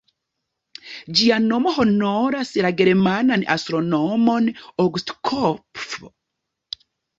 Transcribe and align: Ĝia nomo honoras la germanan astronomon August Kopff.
Ĝia 1.19 1.35
nomo 1.43 1.73
honoras 1.75 2.55
la 2.67 2.71
germanan 2.81 3.45
astronomon 3.57 4.51
August 4.87 5.15
Kopff. 5.33 5.97